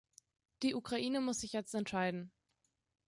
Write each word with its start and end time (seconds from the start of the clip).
Die 0.63 0.73
Ukraine 0.73 1.21
muss 1.21 1.41
sich 1.41 1.53
jetzt 1.53 1.75
entscheiden. 1.75 2.31